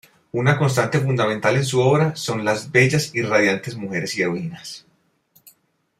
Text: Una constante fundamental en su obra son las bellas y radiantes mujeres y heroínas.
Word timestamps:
Una 0.31 0.57
constante 0.57 0.99
fundamental 0.99 1.57
en 1.57 1.63
su 1.63 1.79
obra 1.79 2.15
son 2.15 2.43
las 2.43 2.71
bellas 2.71 3.11
y 3.13 3.21
radiantes 3.21 3.75
mujeres 3.75 4.17
y 4.17 4.23
heroínas. 4.23 4.87